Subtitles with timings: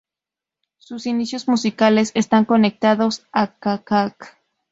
[0.79, 4.35] Sus inicios musicales están conectados a Čačak.